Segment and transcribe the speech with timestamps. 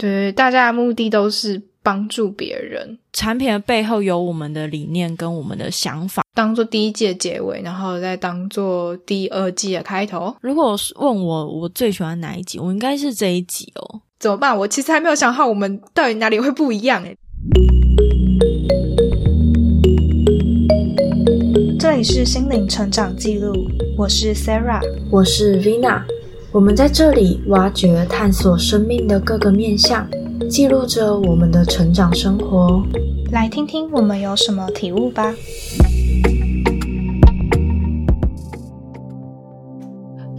[0.00, 10.34] 对，大家的目的都是帮助别人，产品的背后有我们的理念跟我们的想法，当做第一季的结尾，然后再当做第二季的开头。
[10.40, 14.00] 如果问我我最喜欢哪一集，我应该是这一集哦。
[14.18, 14.56] 怎么办？
[14.56, 17.14] 我其实还没有想好我们到底哪里会不一样诶。
[21.78, 23.52] 这里是心灵成长记录，
[23.98, 24.80] 我是 Sarah，
[25.10, 26.02] 我是 Vina。
[26.52, 30.04] 我们在这里挖掘、探索生命的各个面向，
[30.50, 32.84] 记录着我们的成长生活。
[33.30, 35.32] 来听听我们有什么体悟吧。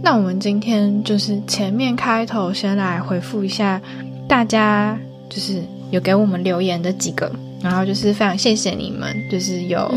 [0.02, 3.80] 那我们今天就是前面开头先来回复一下
[4.28, 4.98] 大家，
[5.30, 9.90] 就是有给我们留言的几个，然后就是非常谢谢你们，就是有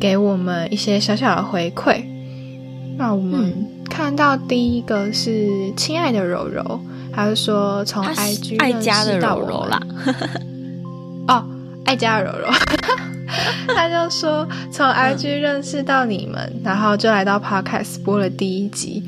[0.00, 2.02] 给我们一些小小的回馈。
[2.96, 3.73] 那我们。
[3.88, 6.80] 看到第一个是亲爱的柔柔，
[7.12, 9.80] 他是说从 IG 爱家的柔柔啦，
[11.28, 11.44] 哦，
[11.84, 12.48] 爱家的柔柔，
[13.74, 19.02] 他就说从 IG 认识到你们，然后就来到 Podcast 播了第一集，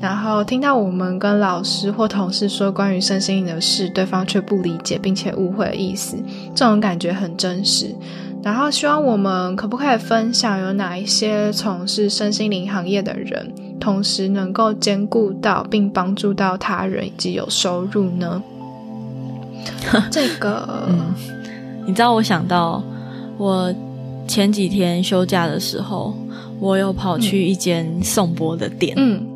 [0.00, 6.16] 然后听到我们跟老师或同事说关于身心灵的事，对方却不理解并且误会的意思，
[6.54, 7.94] 这种感觉很真实。
[8.40, 18.42] 然后希望我们可不可以分享有哪一些从事身心灵行业的人，同时能够兼顾到并帮助到他人以及有收入呢？
[20.10, 20.88] 这个，
[21.86, 22.82] 你知道我想到
[23.36, 23.74] 我
[24.26, 26.14] 前几天休假的时候，
[26.60, 29.26] 我有跑去一间颂钵的店，嗯，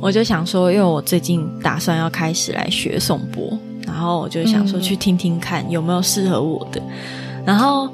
[0.00, 6.80] 我就想说，因为我最近打算要开始来学颂钵，然后我就想说去听听看有没有适合我的，
[7.44, 7.88] 然后。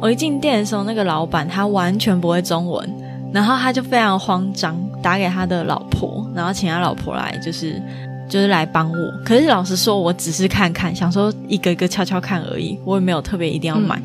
[0.00, 2.88] 我一进店的时候，那个老板他完全不会中文，
[3.32, 7.80] 然后他就非常慌张，打给他的老婆，然后请他老婆来，就是
[8.28, 8.96] 就是来帮我。
[9.24, 14.00] 可是老实说，我只是看看，想说一个一个悄悄看而已，我也没有特别一定要买。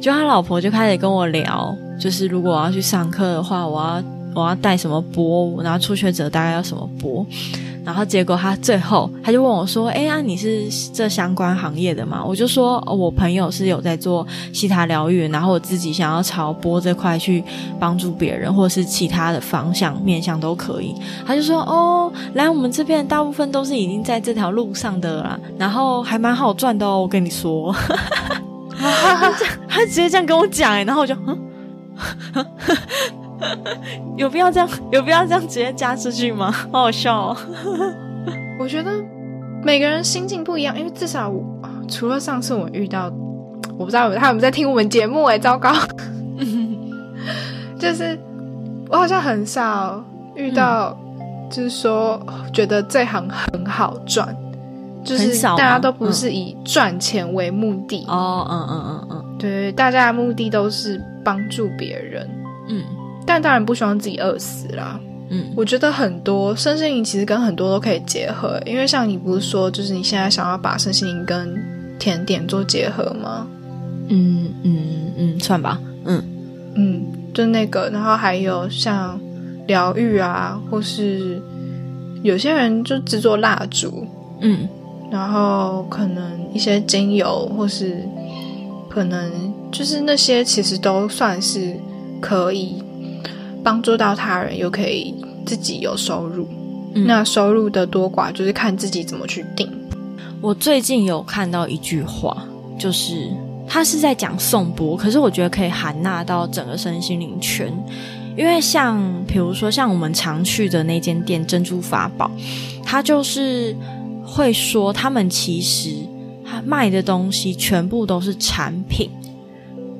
[0.00, 4.02] 就他老婆就开始跟我聊，就是如果我要去上课的话，我要
[4.34, 7.26] 我要带什么波，然后初学者大概要什么钵。
[7.86, 17.44] 然后结果他最后他就问我说：“哎呀，你是这相关行业的吗？”我就说：“我朋友是有在做西塔疗愈，然后我自己想要朝播这块去
[17.78, 20.92] 帮助别人，或者是其他的方向面向都可以。”
[21.24, 27.72] 他就说：“哦，来我们这边大部分都是已经在这条路上的啦，然后还蛮好赚的哦，我跟你说。
[29.68, 31.38] ”他直接这样跟我讲，哎，然后我就嗯。
[34.16, 34.68] 有必要这样？
[34.90, 36.50] 有必要这样直接加出去吗？
[36.72, 37.36] 好好笑哦！
[38.58, 38.90] 我觉得
[39.62, 41.32] 每个人心境不一样，因为至少
[41.88, 43.12] 除了上次我遇到，
[43.78, 45.72] 我不知道他有没有在听我们节目哎，糟糕！
[47.78, 48.18] 就是
[48.88, 50.02] 我好像很少
[50.34, 50.96] 遇到，
[51.50, 52.20] 就是说
[52.52, 54.34] 觉得这行很好赚，
[55.04, 62.28] 就是大家都不是以赚钱为目的哦，嗯嗯嗯嗯，对，大家的目的都是帮助别人，
[62.68, 62.82] 嗯。
[63.26, 64.98] 但当然不希望自己饿死啦。
[65.28, 71.60] 嗯，我觉得很多身心灵其实跟很多都可以结合，因为像你不是说，就是你现在想要把身心灵跟
[71.98, 73.44] 甜点做结合吗？
[74.08, 74.76] 嗯嗯
[75.16, 75.80] 嗯，算吧。
[76.04, 76.22] 嗯
[76.76, 79.18] 嗯，就那个，然后还有像
[79.66, 81.42] 疗愈啊，或是
[82.22, 84.06] 有些人就制作蜡烛，
[84.42, 84.68] 嗯，
[85.10, 86.22] 然后可能
[86.54, 88.06] 一些精油，或是
[88.88, 91.74] 可能就是那些，其实都算是
[92.20, 92.80] 可以。
[93.66, 95.12] 帮助到他人，又可以
[95.44, 96.46] 自己有收入，
[96.94, 99.68] 那收入的多寡就是看自己怎么去定。
[100.40, 102.46] 我最近有看到一句话，
[102.78, 103.28] 就是
[103.66, 107.66] 他是在讲颂钵，可是我觉得可以涵纳到整个身心灵圈，
[108.36, 112.30] 因为像比如说像我们常去的那间店珍珠法宝，
[112.84, 113.74] 他就是
[114.24, 115.90] 会说他们其实
[116.44, 119.10] 他卖的东西全部都是产品，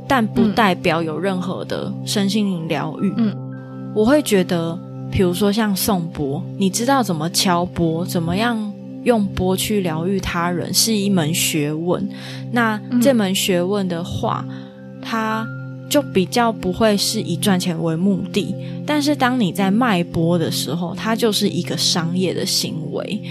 [0.07, 3.13] 但不代表有任何的身心灵疗愈。
[3.17, 3.37] 嗯。
[3.97, 4.79] 我会觉得，
[5.11, 8.71] 比如说像颂钵，你知道怎么敲钵，怎么样
[9.05, 12.07] 用钵去疗愈他人，是一门学问。
[12.53, 14.45] 那这门学问的话，
[15.01, 15.47] 它
[15.89, 18.55] 就比较不会是以赚钱为目的。
[18.87, 23.23] 但是当你在卖钵的时候，它就是一个商业的行为。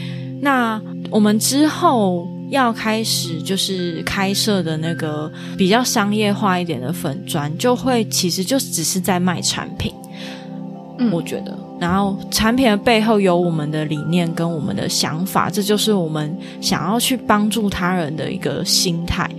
[0.42, 9.94] 那我们之后要开始就是开设的那个比较商业化一点的粉砖，就会其实就只是在卖产品。
[11.12, 19.30] 我觉得，然后产品的背后有我们的理念跟我们的想法，这就是我们想要去帮助他人的一个心态。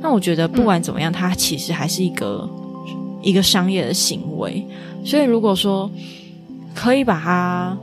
[0.00, 2.48] 那我觉得不管怎么样，它其实还是一个
[3.22, 4.64] 一个商业的行为。
[5.04, 5.90] 所以如果说
[6.74, 7.76] 可以把它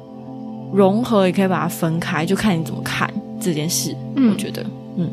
[0.71, 3.95] 融合，也可以把它分开，就看你怎么看这件事。
[4.15, 4.63] 我觉得，
[4.97, 5.09] 嗯，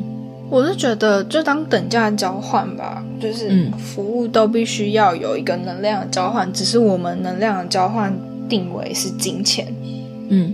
[0.51, 3.71] 我是觉得就当等价交换吧，就是嗯。
[3.77, 8.13] 服务都必须要有一个能量的交换，只是我们能量的交换
[8.49, 9.73] 定为是金钱，
[10.27, 10.53] 嗯。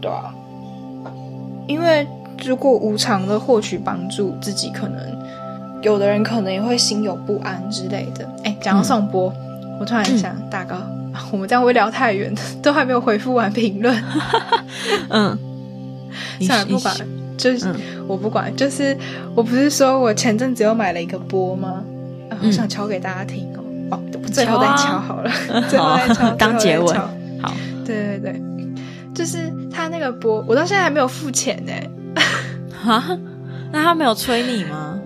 [0.00, 0.32] 对啊，
[1.66, 2.06] 因为
[2.44, 5.00] 如果无偿的获取帮助，自己可能
[5.82, 8.24] 有的人可能也会心有不安之类的。
[8.44, 9.34] 哎，讲到宋波，
[9.80, 10.80] 我突然想，大哥，
[11.32, 12.32] 我们这样会聊太远，
[12.62, 14.04] 都还没有回复完评论。
[15.10, 15.36] 嗯，
[16.38, 16.94] 你 算了，不管，
[17.36, 18.96] 就是、嗯我不管，就是
[19.34, 21.84] 我不是说我前阵子又买了一个波吗？
[22.30, 23.62] 啊，我嗯想敲给大家听哦。
[23.90, 24.00] 哦，
[24.32, 25.30] 最后再敲好了，
[25.68, 27.08] 最后再敲，当结尾好，
[27.86, 28.42] 对对对，
[29.14, 31.72] 就是他那个波，我到现在还没有付钱呢。
[32.82, 33.02] 哈，
[33.72, 34.98] 那他没有催你吗？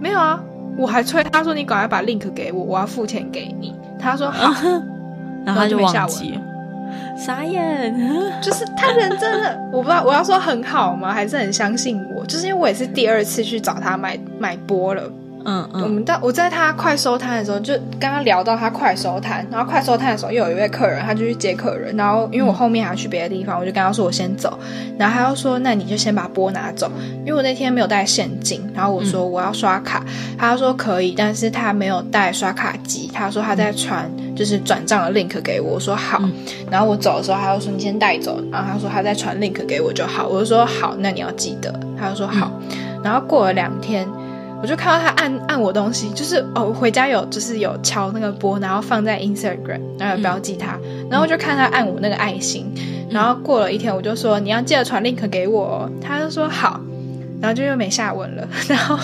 [0.00, 0.40] 没有啊，
[0.78, 3.74] 我还催他说你赶快把 link 给我，我要付钱给你。
[3.98, 4.50] 他说好，
[5.44, 6.46] 然后他就没下忘记文了。
[7.18, 7.94] 傻眼，
[8.40, 12.26] 就是他人真的，我不知道我要说很好吗，还是很相信我？
[12.26, 15.02] 就是因为我也是第二次去找他买买波了。
[15.42, 24.58] 嗯嗯我们到我在他快收摊的时候，就刚刚聊到他快收摊，然后快收摊的时候又有一位客人，他就去接客人，然后因为我后面还要去别的地方，我就跟他说我先走，
[24.98, 26.92] 然后他又说那你就先把波拿走，
[27.24, 30.04] 因为我那天没有带现金，然后我说我要刷卡，
[30.36, 36.32] 他说可以，但是他没有带刷卡机，他说他在传就是转账的 link 给我，我说好，嗯。
[36.70, 42.50] 然后我走的时候他又说你先带走，然后他说他再传 link 给我就好，我就说好，那你要记得，他就说好，
[43.04, 44.08] 然后过了两天。
[44.62, 50.78] 我就看到他按按我东西，就是哦，我回家有就是有敲那个波，然后放在 Instagram，然后有标记他，
[51.10, 52.70] 然后就看他按我那个爱心，
[53.10, 56.78] 然后过了一天，我就说你要记得传 link 给我哦，他就说好，
[57.40, 58.48] 然后就又没下文了。
[58.68, 58.98] 然后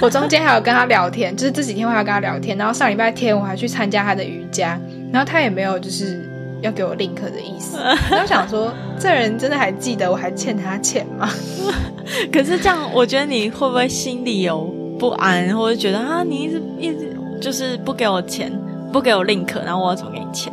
[0.00, 4.78] 我中间还有跟他聊天，就是这几天我还有跟他聊天，然后上礼拜天我还去参加他的瑜伽，
[5.12, 6.28] 然后他也没有就是
[6.60, 7.78] 要给我 link 的意思。
[8.10, 11.28] 然想说，这人真的还记得我还欠他钱吗？
[12.32, 14.64] 可是这样，我觉得你会不会心里有
[14.98, 18.52] 不安，或者觉得啊，你一直一直就是不给我钱，
[18.92, 20.52] 不给我 link，然后我要怎么给你钱？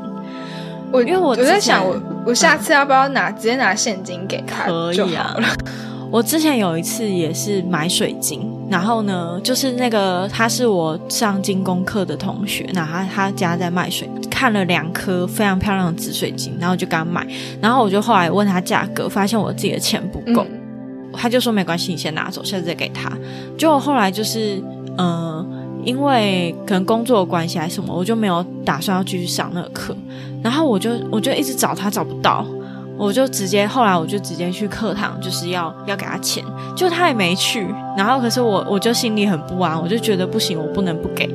[0.92, 1.96] 我因为我我在想我，
[2.26, 5.36] 我下次要不要拿、直接拿现金给他可就以啊？
[6.12, 17.28] 我之前有一次也是买水晶，然后呢，就是那个他是我上精工课的同学，那他他家在卖水，看了两颗非常漂亮的紫水晶，然后就给他买，
[17.62, 20.60] 然后我就后来问他价格，发现我自己的钱不够，嗯
[21.12, 23.12] 他就说没关系，你先拿走，下次再给他。
[23.58, 24.62] 结果后来就是，
[24.96, 25.46] 呃，
[25.84, 29.96] 因为可能工作的关系还是什么，我就没有打算要继续上那个课。
[30.44, 32.46] 然后我就我就一直找他找不到，
[33.00, 36.44] 我就直接后来我就直接去课堂，就是要要给他钱，
[36.76, 37.66] 就他也没去。
[37.98, 41.30] 然后可是我我就心里很不安，我就觉得不行，我不能不给。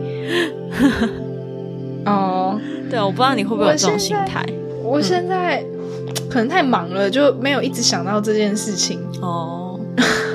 [2.04, 4.44] 哦，对，我不知道你会不会有这种心态
[4.82, 5.64] 我现在、
[6.28, 9.00] 可能太忙了，就没有一直想到这件事情。
[9.22, 9.80] 哦。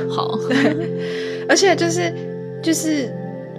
[0.10, 2.12] 好 对，而且就是
[2.64, 3.14] 就是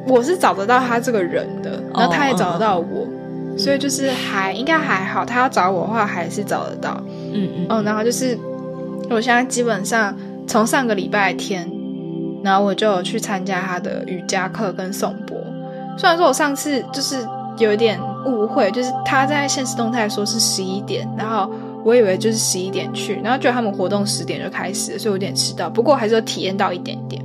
[0.08, 3.06] 我是找得到他这个人的，然后他也找得到我，
[3.56, 5.25] 所以就是还应该还好。
[5.25, 7.00] 他要找我的话，还是找得到。
[7.32, 8.38] 嗯嗯哦，然后就是
[9.09, 10.17] 我现在基本上
[10.47, 11.71] 从上个礼拜天，
[12.43, 15.37] 然后我就去参加他的瑜伽课跟颂钵。
[15.99, 17.17] 虽然说我上次就是
[17.59, 21.50] 有一点误会，就是他在现实动态说是十一点，然后
[21.85, 25.69] 我以为就是十一点去，然后觉得他们活动十点就开始，所以有点迟到。
[25.69, 27.23] 不过还是有体验到一点点。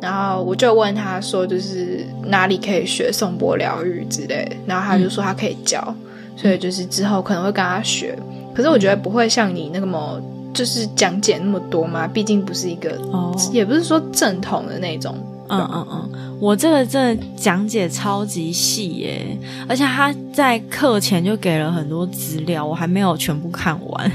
[0.00, 5.92] 然后我就问他说，就是哪里可以学颂钵疗愈之类，然后他就说他可以教，
[6.36, 8.16] 所以就是之后可能会跟他学。
[8.58, 10.20] 可是我觉得不会像你那个么
[10.52, 15.14] 就是讲解那么多嘛，毕竟不是一个，哦，也不是说正统的那种。
[15.48, 19.38] 嗯嗯嗯，我这个真的讲解超级细耶，
[19.68, 24.12] 而且他在课前就给了很多资料，我还没有全部看完。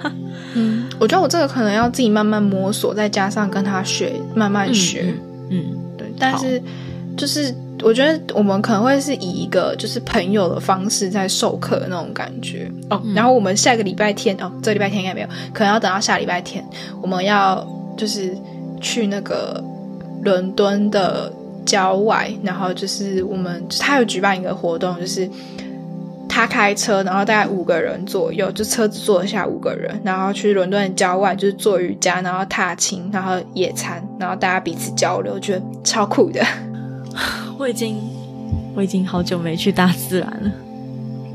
[0.52, 5.14] 嗯，我觉得我这个可能要自己慢慢摸索，再加上跟他学，慢慢学。
[5.48, 6.62] 嗯，对，但是
[7.16, 13.02] 就是我觉得我们可能会是以一个就是朋友的方式在授课的那种感觉哦。
[13.14, 16.64] 然后我们下个礼拜天哦，这个礼拜天应该没有，可能要等到下礼拜天，
[17.00, 17.66] 我们要
[17.96, 18.36] 就是
[18.80, 19.62] 去那个
[20.22, 21.32] 伦敦的
[21.64, 25.28] 郊外，然后就是我们他有举办一个活动，就是。
[26.28, 36.44] 他开车，然后大概五个人左右，就车子坐得下五个人，然后去伦敦的郊外，就是做瑜伽，然后踏青，然后野餐，然后大家彼此交流，我觉得超酷的。
[37.58, 37.98] 我已经
[38.74, 40.52] 我已经好久没去大自然了。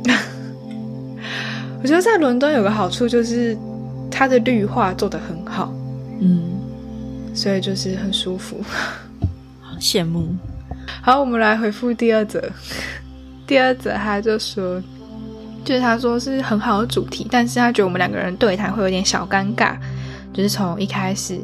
[1.82, 3.58] 我觉得在伦敦有个好处就是
[4.10, 5.74] 它的绿化做得很好，
[6.20, 6.42] 嗯，
[7.34, 8.64] 所以就是很舒服。
[9.62, 10.36] 好羡慕。
[11.02, 12.42] 好，我们来回复第二则。
[13.48, 14.82] 第二则他就说，
[15.66, 19.76] 就是他说是很好的主题，但是他觉得我们两个人对谈会有点小尴尬，
[20.32, 21.38] 就是从一开始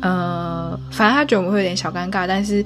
[0.00, 2.62] 呃，反正他觉得我们会有点小尴尬，但是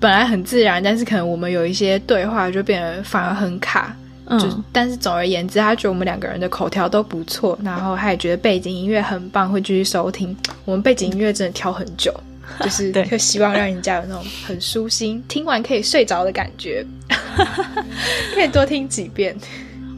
[0.00, 3.94] 本来很自然，但是可能我们有一些对话就变得反而很卡。
[4.38, 10.36] 就嗯，但是总而言之，他觉得我们两个人的口条都不错，然后他也觉得背景音乐很棒，会继续收听。
[10.64, 12.14] 我们背景音乐真的挑很久，
[12.60, 16.86] 就是 对就希望让人家有那种很舒心，听完可以睡着的感觉，
[18.32, 19.36] 可以多听几遍。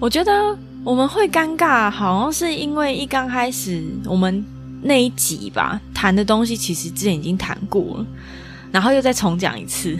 [0.01, 0.33] 我觉得
[0.83, 4.43] 我们会尴尬，好像是因为一刚开始我们
[4.81, 8.07] 那一集吧谈的东西，其实之前已经谈过了，
[8.73, 9.97] 然后又再重讲一次。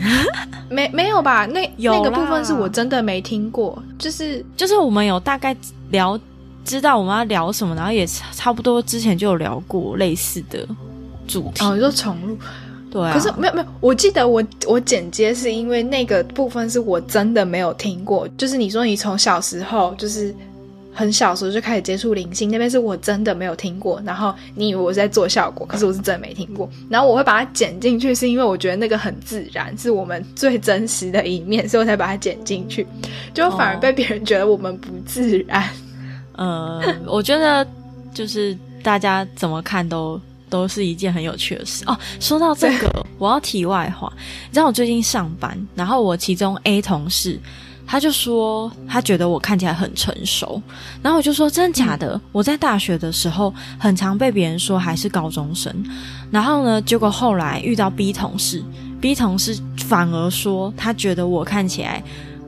[0.69, 1.45] 没没有吧？
[1.45, 5.55] 那有那个部分是我真的没听过，就是就是我们有大概
[5.91, 6.19] 聊，
[6.65, 10.67] 知道我们要聊什么，然后也差差不多之前就有聊过类似的
[11.27, 11.63] 主题。
[11.63, 12.37] 哦，你说重录，
[12.91, 20.33] 对啊，可是没有没有，我记得我我剪接是因为那个部分是我真的没有听过，就是你说你从小时候就是
[20.93, 32.85] 很小的时候就开始接触灵性，那边是我真的没有听过，然后你以为我是在做效果，可是我是真的没听过，然后我会把它剪进去，是因为我觉得那个很自然，是我们最真实的一面，所以我才把它剪进去，
[33.33, 35.67] 就反而哦被别人觉得我们不自然。
[36.33, 37.67] 呃， 我觉得
[38.13, 40.19] 就是大家怎么看都
[40.49, 41.97] 都是一件很有趣的事哦。
[42.19, 44.11] 说到这个，我要题外话，
[44.49, 47.39] 你知道我最近上班，然后我其中 A 同事。
[47.85, 50.61] 他就说他觉得我看起来很成熟，
[51.01, 52.19] 然后我就说真的假的？
[52.31, 55.73] 我在大学的时候很常被别人说还是高中生，
[56.31, 58.63] 然后呢，结果后来遇到 B 同事
[58.99, 62.03] ，B 同事反而说他觉得我看起来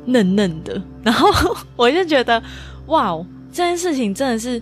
[0.05, 1.29] 嫩嫩的，然后
[1.75, 2.41] 我就觉得
[2.87, 4.61] 哇哦，这件事情真的是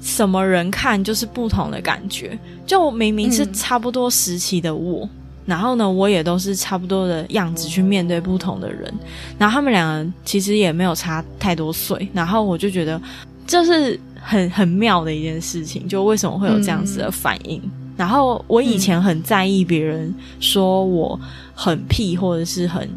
[0.00, 2.38] 什么人看就是不同的感觉。
[2.66, 3.52] 就明明是嗯。
[3.52, 5.08] 差不多时期的我，
[5.44, 8.92] 然后呢，我也都是差不多的样子去面对不同的人，
[9.38, 13.00] 然后他们两个人其实也没有差太多岁，然后我就觉得
[13.46, 17.60] 这是很很妙的一件事情，就为什么会有这样子的反应？
[17.96, 21.18] 然后我以前很在意别人说我
[21.54, 22.88] 很屁或者是很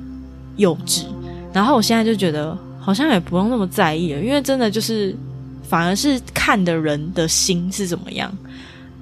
[0.58, 1.04] 幼稚，
[1.52, 5.16] 然后我现在就觉得好像也不用那么在意了，因为真的就是
[5.64, 8.32] 反而是看的人的心是怎么样。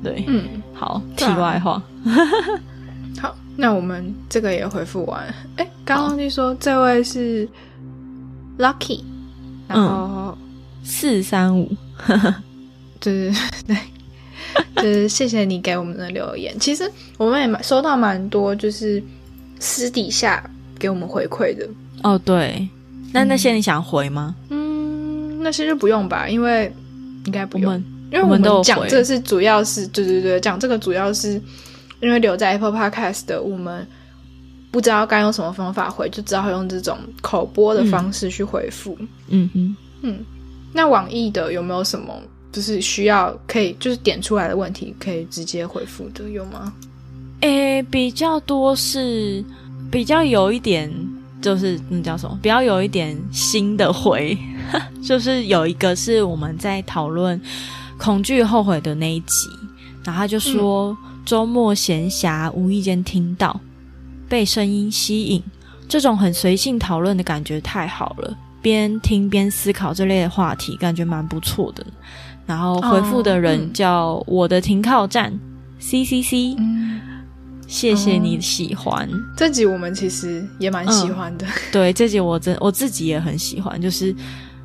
[0.04, 1.82] 对，嗯，好，题外话，好，
[3.56, 5.24] 那我们这个也回复完。
[5.58, 7.48] 哎，刚刚忘记说这位是
[8.58, 9.04] Lucky，
[9.68, 10.38] 然后、
[10.84, 11.72] 四三五，
[13.00, 13.34] 就是
[13.68, 13.78] 对，
[14.76, 16.60] 就是谢谢你给我们的留言。
[16.60, 19.02] 其实我们也蛮收到蛮多，就是
[19.60, 20.44] 私底下
[20.80, 21.68] 给我们回馈的。
[22.02, 22.68] 哦，对，
[23.12, 24.36] 那那些你想回吗？
[24.50, 26.74] 嗯，那些就不用吧，因为
[27.26, 27.74] 应该不用，
[28.12, 31.42] 因为我我们讲这是主要是，对对对，讲这个主要是
[32.04, 33.88] 因为留在 Apple Podcast 的我们。
[34.72, 38.98] 不知道该用什么方法回，就只好用这种口播的方式去回复。
[39.28, 40.26] 嗯哼，嗯，
[40.74, 42.12] 那网易的有没有什么
[42.52, 46.74] 就是需要可以就是点出来的问题可以直接回复的有吗？
[47.42, 49.46] 诶，比较多是
[49.92, 50.92] 比较有一点，
[51.40, 52.36] 就是那叫什么？
[52.42, 54.36] 比较有一点新的回，
[55.06, 57.40] 就是有一个是我们在讨论
[58.00, 59.48] 恐惧后悔的那一集，
[60.04, 63.60] 然后他就说、周末闲暇无意间听到，
[64.27, 65.42] 被声音吸引，
[65.88, 68.38] 这种很随性讨论的感觉太好了。
[68.62, 71.86] 边听边思考这类的话题，感觉蛮不错的。
[72.46, 75.38] 然后回复的哦人嗯叫我的停靠站、
[75.80, 77.00] C C C，嗯，
[77.68, 79.10] 谢谢你喜欢。
[79.36, 81.46] 这集我们其实也蛮喜欢的。
[81.72, 84.13] 对这集我真我自己也很喜欢，就是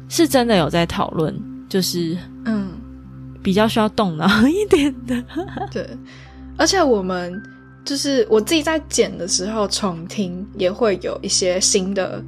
[0.08, 1.32] 是真的有在讨论，
[1.68, 2.68] 就是嗯，
[3.42, 5.24] 比较需要动脑一点的。
[5.70, 5.88] 对，
[6.58, 7.40] 而且我们
[7.84, 12.22] 就是我自己在剪的时候重听，也会有一些新的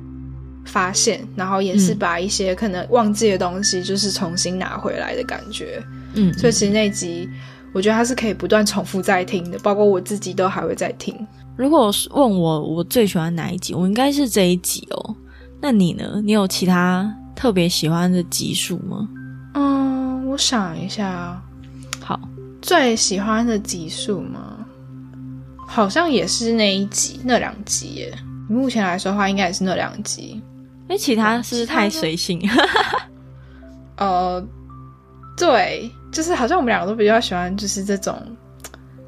[0.64, 5.82] 发现，然后也是嗯把一些可能忘记的东西，就是重新拿回来的感觉。
[6.14, 7.28] 嗯，所以其实那集，
[7.72, 11.14] 我觉得它是可以不断重复再听的，包括我自己都还会再听。
[11.56, 15.14] 如果是问我我最喜欢哪一集，我应该是这一集哦。
[15.60, 16.22] 那你呢？
[16.24, 19.06] 你有其他特别喜欢的集数吗？
[19.54, 21.42] 嗯，我想一下啊，
[22.00, 22.18] 好，
[22.60, 24.56] 最喜欢的集数吗？
[25.66, 28.12] 好像也是那一集那两集耶。
[28.48, 30.42] 目前来说的话，应该也是那两集。
[30.88, 32.42] 因为其他是不是太随性？
[33.96, 34.44] 呃，
[35.36, 38.20] 对，就是好像我们两个都比较喜欢，就是这种，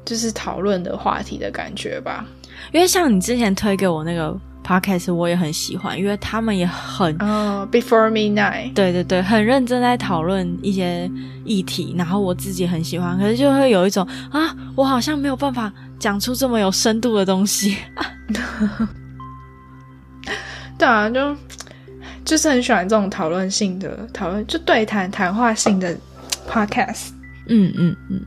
[0.05, 2.25] 就是讨论的话题的感觉吧。
[2.71, 11.09] 因为像你之前推给我那个 podcast，我也很喜欢，因为他们也很呃，Before Midnight，对对对，很认真在讨论一些
[11.45, 17.77] 议题，然后我自己很喜欢，可是就会有一种啊，我好像没有办法讲出这么有深度的东西。
[20.77, 21.35] 对啊，就
[22.25, 25.95] 就是很喜欢这种讨论性的讨论，就对谈谈话性的
[26.49, 27.09] podcast。
[27.47, 28.21] 嗯嗯嗯，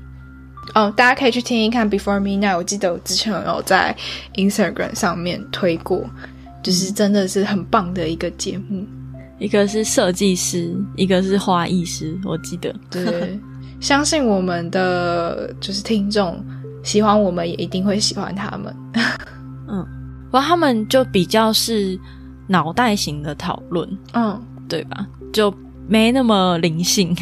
[0.75, 3.97] 哦，大家可以去听一看 Before Me Now，我记得我之前有在
[4.35, 6.05] Instagram 上面推过，
[6.63, 8.87] 就是真的是很棒的一个节目。
[9.39, 12.75] 一个是设计师，一个是花艺师，我记得。
[12.91, 13.39] 对，
[13.81, 16.43] 相信我们的就是听众
[16.83, 18.75] 喜欢我们，也一定会喜欢他们。
[19.69, 19.87] 嗯，
[20.27, 21.99] 不过他们就比较是
[22.47, 25.07] 脑袋型的讨论，嗯，对吧？
[25.33, 25.55] 就
[25.87, 27.15] 没那么灵性。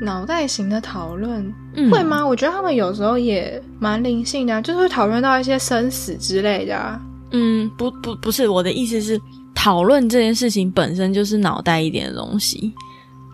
[0.00, 2.26] 脑袋型的讨论嗯会吗？
[2.26, 7.00] 我觉得他们有时候也蛮灵性的啊、就是会讨论到一些生死之类的啊。
[7.32, 9.20] 嗯，不不不是，我的意思是，
[9.54, 12.72] 讨论这件事情本身就是脑袋一点的东西。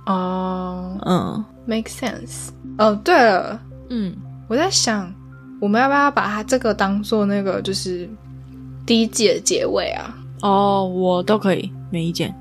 [0.07, 2.49] 哦、嗯 m a k e sense。
[2.79, 4.15] 哦，对了，嗯，
[4.49, 5.13] 我在想，
[5.61, 8.09] 我们要不要把它这个当做那个就是
[8.85, 10.15] 第一季的结尾啊？
[10.43, 12.35] 哦，我都可以，没意见。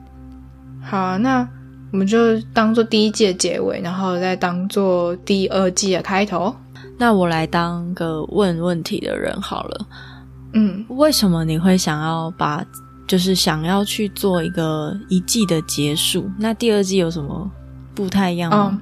[0.82, 1.48] 好啊，那
[1.94, 2.18] 我们就
[2.56, 6.54] 当做第一季的结尾，然后再当做第二季的开头。
[6.98, 9.86] 那我来当个问问题的人好了。
[10.54, 12.66] 嗯，为什么你会想要把，
[13.08, 16.28] 就是想要去做一个一季的结束？
[16.40, 17.48] 那第二季有什么
[17.94, 18.82] 不太一样嗯吗？，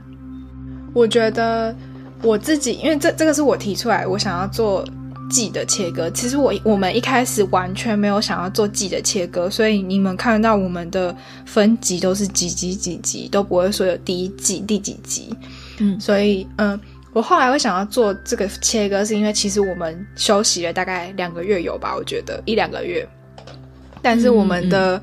[0.93, 1.75] 我觉得
[2.21, 4.85] 我自己，因为这这个是我提出来，我想要做
[5.31, 6.09] 季的切割。
[6.11, 15.35] 其实我我们一开始完全没有想要做季的切割，所以你们看到我们的分级都是几级几级，都不会说有第一季第几集。
[15.79, 16.79] 嗯所以嗯。
[17.13, 23.05] 我后来会想要做这个切割，是因为其实我们休息了大概两个月有吧，我觉得一两个月，
[24.01, 25.01] 但是我们的、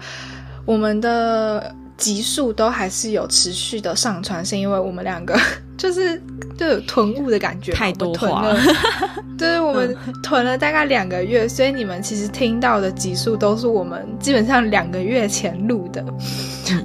[0.64, 5.38] 我们的集数都还是有持续的上传，是因为我们两个
[5.76, 6.20] 就是
[6.56, 8.58] 就有囤物的感觉，太多囤话了，
[9.36, 16.04] 对，我们囤了大概两个月，所以你们其实听到的集数都是我们基本上两个月前录的，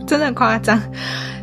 [0.06, 0.82] 真的很夸张。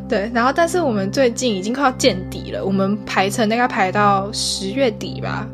[0.09, 5.47] 对，然后但是我们最近已经快要见底了，我们排程大概排到十月底吧，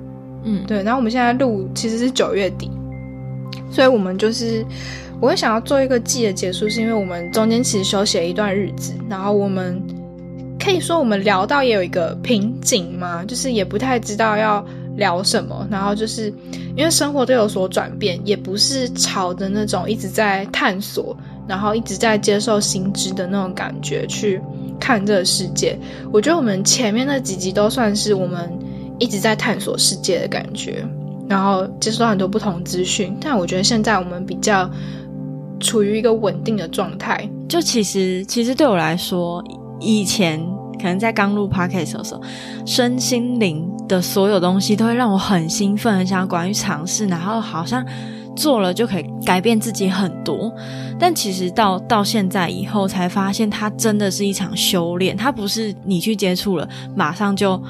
[0.45, 2.71] 嗯，对，然后我们现在录其实是九月底，
[3.71, 4.65] 所以我们就是
[5.21, 9.81] 我会想要做一个季的结束，是因为我们中间其实休息了一段日子，然后我们
[10.59, 14.65] 可以说我们聊到也有一个瓶颈嘛，就是也不太知道要
[14.97, 16.33] 聊什么，然后就是
[16.77, 21.17] 因为生活都有所转变，也不是朝着那种一直在探索，
[21.49, 24.41] 然后一直在接受新知的那种感觉去
[24.79, 25.79] 看这个世界。
[26.13, 28.53] 我觉得我们前面那几集都算是我们
[28.99, 30.85] 一直在探索世界的感觉，
[31.29, 33.17] 然后接触到很多不同资讯。
[33.21, 34.71] 但我觉得现在我们比较
[35.61, 37.29] 处于一个稳定的状态。
[37.49, 39.43] 就其实其实对我来说，
[39.81, 40.41] 以前
[40.81, 42.23] 可能在刚录 podcast 的时候，
[42.65, 47.85] 身心灵的所有东西都会让我很兴奋，很想要关于尝试，然后好像
[48.35, 50.53] 做了就可以改变自己很多。
[50.99, 57.63] 但其实到到现在以后，才发现它真的是一场修炼，它不是你去接触了，马上就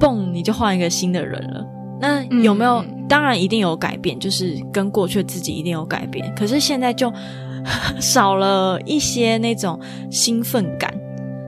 [0.00, 1.66] 蹦你就换一个新的人了。
[2.00, 2.78] 那有没有？
[2.82, 6.28] 嗯当然一定有改变，就是跟过去的自己一定有改变。
[6.34, 7.12] 可是现在就
[8.00, 9.78] 少了一些那种
[10.10, 10.92] 兴奋感，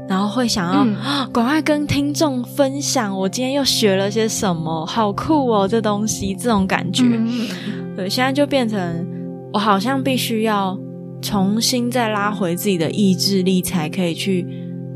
[0.08, 7.02] 然后会想要嗯啊，赶、快跟听众分享我今天又学了些什么，好酷哦，这东西这种感觉。
[7.04, 7.48] 嗯
[7.96, 9.04] 对，现在就变成
[9.52, 10.78] 我好像必须要
[11.20, 14.46] 重新再拉回自己的意志力，才可以去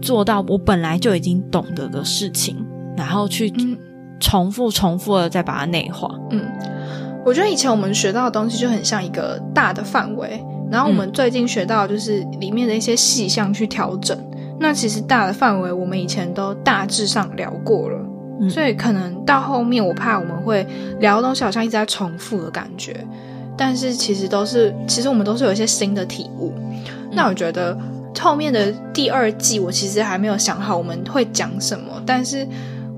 [0.00, 2.56] 做到我本来就已经懂得的事情，
[2.96, 3.76] 然后去嗯
[4.22, 6.08] 重复、重复的再把它内化。
[6.30, 6.42] 嗯，
[7.26, 14.16] 我觉得以前我们学到的东西就很像一个大的范围，然后我们最近学到的就是里面的一些细项去调整。
[14.60, 17.98] 那其实大的范围我们以前都大致上聊过了，
[18.40, 20.64] 嗯所以可能到后面我怕我们会
[21.00, 23.04] 聊的东西好像一直在重复的感觉，
[23.56, 26.54] 但是其实都是，其实我们都是有一些新的体悟。
[27.10, 27.76] 那我觉得
[28.20, 32.46] 后面的第二季我其实还没有想好我们会讲什么，但是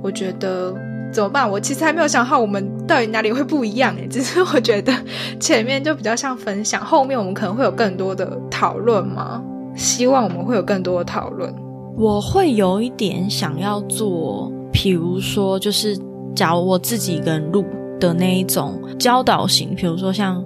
[0.02, 0.74] 我觉得。
[1.14, 1.48] 怎么办？
[1.48, 4.92] 我其实还没有想好我们到底哪里会不一样诶， 只是我觉得
[5.38, 9.40] 前面就比较像分享，后面我们可能会有更多的讨论嘛。
[9.77, 11.53] 希望我们会有更多的讨论。
[11.96, 15.96] 我会有一点想要做，比如说，就是
[16.35, 17.64] 假如我自己一个人录
[18.00, 20.44] 的那一种教导型，比如说像，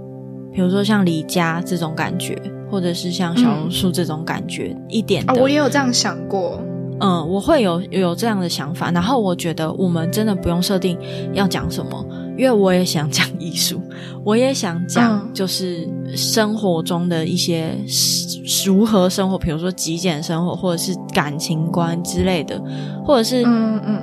[0.53, 2.37] 比如说像离家这种感觉，
[2.71, 5.41] 或者是像小榕树这种感觉、一点啊、的。
[5.41, 6.61] 我也有这样想过。
[7.01, 10.99] 嗯，我会有有这样的想法，然后我觉得我们真的不用设定
[11.33, 12.05] 要讲什么，
[12.37, 13.81] 因为我也想讲艺术，
[14.25, 15.35] 我也想讲嗯。
[15.35, 22.61] 就是生活中的一些是如何生活，比如说极简生活，或者是感情观之类的，
[23.05, 24.03] 或者是嗯嗯。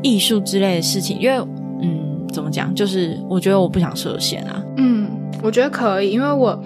[0.00, 1.44] 艺术之类的事情，因为
[1.82, 5.08] 嗯，怎么讲，就是我觉得我不想设限啊，嗯，
[5.42, 6.56] 我觉得可以，因为我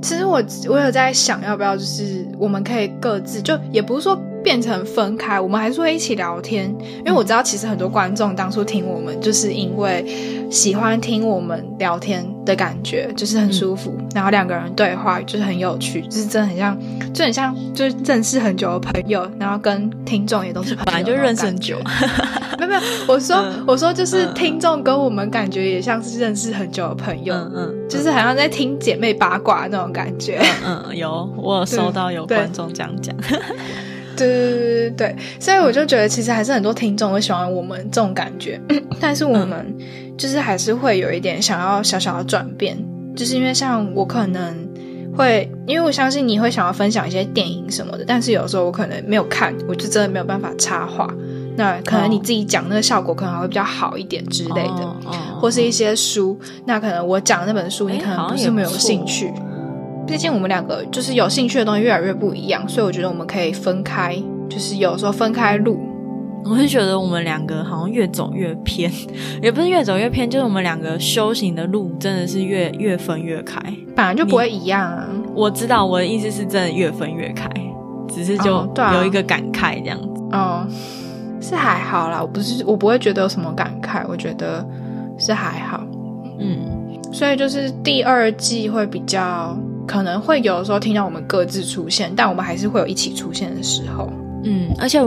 [0.00, 10.06] 其实我我有在想要不要，就是我们可以各自就也不是说变成分开，我们还是会一起聊天，因为我知道其实很多观众当初听我们，就是因为
[10.48, 16.78] 喜欢听我们聊天的感觉，就是很舒服，然后两个人对话就是很有趣，就是真的很像，
[17.12, 21.80] 就很像就是认识很久的朋友，然后跟听众也都是本来就认识很久，
[22.56, 33.12] 没有没有，我说我说就是听众跟我们感觉也像是认识很久的朋友，嗯嗯，就是好像在听姐妹八卦那种感觉，嗯，有我有收到有观众这样讲。
[34.16, 38.60] 对对对对对，所以我就觉得其实还是很多听众会喜欢我们这种感觉，
[39.00, 39.76] 但是我们
[40.16, 42.76] 就是还是会有一点想要小小的转变，
[43.14, 44.54] 就是因为像我可能
[45.16, 51.08] 会，因为我相信你会想要分享一些电影什么的，但是有时候我可能没有看，我就真的没有办法插话，
[51.56, 54.96] 那可能你自己讲那个效果可能还会比较好一点之类的，
[55.40, 59.32] 或是一些书，那可能我讲那本书你可能不是没有兴趣。
[60.06, 64.16] 毕竟我们两个就是有兴趣的东西越来越不一样，所以我觉得我们可以分开，
[64.48, 65.78] 就是有时候分开录。
[66.48, 68.88] 我是觉得我们两个好像越走越偏，
[69.42, 73.60] 也不是越走越偏，就是我们两个修行的路真的是越越分越开，
[73.96, 75.08] 本来就不会一样啊。
[75.34, 77.50] 我知道我的意思是真的越分越开，
[78.08, 80.22] 只是就有一个感慨这样子。
[80.30, 80.64] 哦，
[81.40, 84.64] 是还好啦，我不是我不会觉得有什么感慨，我觉得
[85.18, 85.82] 是还好。
[86.38, 86.60] 嗯，
[87.12, 89.58] 所以就是第二季会比较。
[89.86, 94.10] 可能会有的时候听到我们各自出现，但我们还是会有一起出现的时候。
[94.48, 95.00] 嗯，而且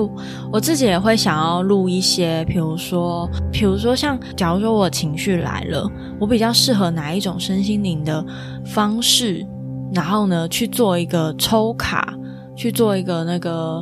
[0.52, 5.90] 我自己也会想要录一些，比如说，比如说像，假如说我情绪来了，
[6.20, 8.26] 我比较适合哪一种身心灵的
[8.66, 9.46] 方式，
[9.94, 12.14] 然后呢去做一个抽卡，
[12.56, 13.82] 去做一个那个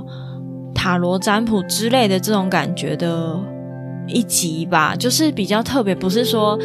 [0.75, 3.36] 塔罗占卜之类的这种感觉的
[4.05, 6.60] 一集吧，就是比较特别，不是说，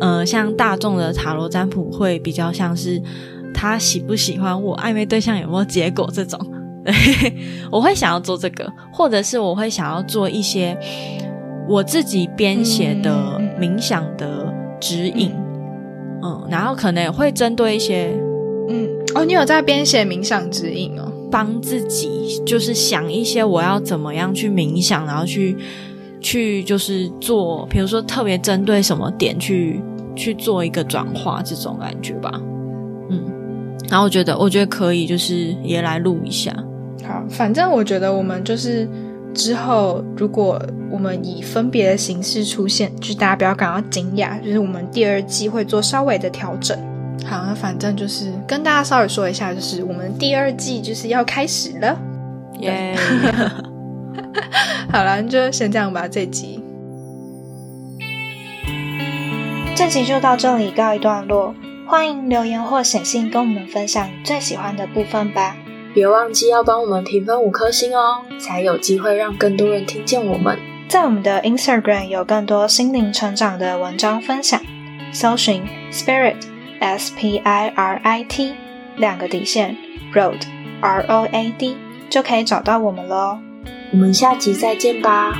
[0.00, 3.02] 呃，像大众的塔罗占卜会比较像是。
[3.58, 4.76] 他喜不喜欢我？
[4.76, 6.06] 暧昧对象有没有结果？
[6.12, 6.38] 这种，
[7.72, 10.76] 我会想要做这个，或者是我会想要做一些
[11.66, 15.32] 我自己编写的冥想的指引，
[16.22, 18.12] 嗯，然后可能也会针对一些，
[18.68, 25.56] 嗯，哦，你有在编写冥想指引哦，帮自己就是想一些我要怎么样去冥想，然后去
[26.20, 29.80] 去就是做，比如说特别针对什么点去
[30.14, 32.38] 去做一个转化，这种感觉吧。
[33.88, 36.54] 然后我觉得，我觉得可以，就是也来录一下。
[37.06, 38.88] 好，反正我觉得我们就是
[39.32, 46.76] 之后，如果我们以分别的形式出现，就是大家不要感到惊讶，就是我们第二季会做稍微的调整。
[47.24, 51.98] 好，那反正就是跟大家稍微说一下，就是我们第二季就是要开始了。
[52.60, 52.96] 耶！
[54.90, 56.08] 好了，就先这样吧。
[56.08, 56.62] 这集，
[59.74, 61.54] 这集就到这里告一段落。
[61.88, 65.56] 欢迎留言或写信跟我们分享你最喜欢的部分吧！
[65.94, 70.58] 别忘记要帮我们评分五颗星哦，才有机会让更多人听见我们。
[70.88, 74.60] 在我们的 Instagram 有更多心灵成长的文章分享，
[75.12, 76.36] 搜寻 Spirit
[76.80, 78.54] S P I R I T
[78.96, 79.76] 两个底线
[80.12, 80.42] Road
[80.80, 81.76] R O A D
[82.10, 83.38] 就可以找到我们喽。
[83.92, 85.32] 我们下集再见吧！